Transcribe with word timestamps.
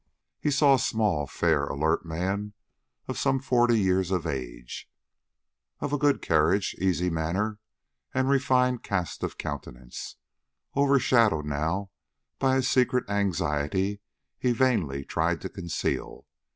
He 0.39 0.49
saw 0.49 0.73
a 0.73 0.79
small, 0.79 1.27
fair, 1.27 1.63
alert 1.65 2.05
man, 2.07 2.53
of 3.07 3.19
some 3.19 3.37
forty 3.39 3.79
years 3.79 4.09
of 4.09 4.25
age, 4.25 4.89
of 5.79 5.93
a 5.93 5.97
good 5.99 6.23
carriage, 6.23 6.73
easy 6.79 7.11
manner, 7.11 7.59
and 8.11 8.27
refined 8.27 8.81
cast 8.81 9.21
of 9.21 9.37
countenance, 9.37 10.15
overshadowed 10.75 11.45
now 11.45 11.91
by 12.39 12.55
a 12.55 12.63
secret 12.63 13.07
anxiety 13.11 14.01
he 14.39 14.53
vainly 14.53 15.05
tried 15.05 15.39
to 15.41 15.49
conceal. 15.49 16.25